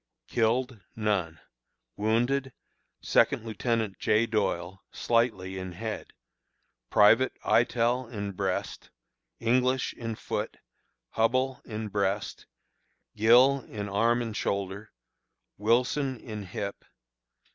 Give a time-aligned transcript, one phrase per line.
[0.27, 1.39] Killed: None.
[1.95, 2.53] Wounded:
[3.01, 4.25] Second Lieutenant J.
[4.25, 6.13] Doyle, slightly in head;
[6.89, 8.89] Private, Eytel, in breast;
[9.39, 10.57] English, in foot;
[11.17, 12.47] Hubbell, in breast;
[13.15, 14.91] Gill, in arm and shoulder;
[15.59, 16.83] Wilson, in hip.